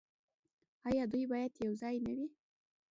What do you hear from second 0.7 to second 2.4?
آیا دوی باید یوځای نه وي؟